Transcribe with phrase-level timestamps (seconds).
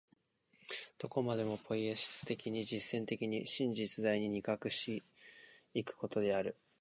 [0.97, 5.03] どこまでもポイエシス的に、実践的に、真実在に肉迫し
[5.75, 6.57] 行くことである。